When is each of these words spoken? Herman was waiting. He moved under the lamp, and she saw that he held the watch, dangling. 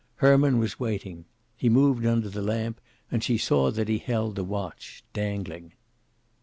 Herman 0.15 0.57
was 0.57 0.79
waiting. 0.79 1.25
He 1.55 1.69
moved 1.69 2.07
under 2.07 2.27
the 2.27 2.41
lamp, 2.41 2.81
and 3.11 3.23
she 3.23 3.37
saw 3.37 3.69
that 3.69 3.87
he 3.87 3.99
held 3.99 4.35
the 4.35 4.43
watch, 4.43 5.03
dangling. 5.13 5.73